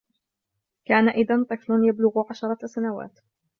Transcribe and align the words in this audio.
كان 0.85 1.09
إذن 1.09 1.43
طفل 1.43 1.79
يبلغ 1.87 2.23
عشرة 2.29 2.67
سنوات 2.67 3.19